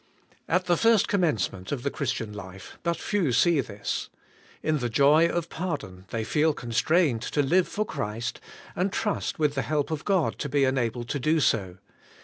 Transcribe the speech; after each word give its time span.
At 0.47 0.65
the 0.65 0.77
first 0.77 1.07
commencement 1.07 1.71
of 1.71 1.83
the 1.83 1.91
Christian 1.91 2.33
life, 2.33 2.79
but 2.81 2.97
few 2.97 3.31
see 3.31 3.61
this. 3.61 4.09
In 4.63 4.79
the 4.79 4.89
joy 4.89 5.27
of 5.29 5.47
pardon, 5.47 6.05
they 6.09 6.23
feel 6.23 6.55
con 6.55 6.71
strained 6.71 7.21
to 7.21 7.43
live 7.43 7.67
for 7.67 7.85
Christ, 7.85 8.39
and 8.75 8.91
trust 8.91 9.37
with 9.37 9.53
the 9.53 9.61
help 9.61 9.91
of 9.91 10.03
God 10.03 10.39
to 10.39 10.49
be 10.49 10.63
enabled 10.63 11.07
to 11.09 11.19
do 11.19 11.39
so. 11.39 11.77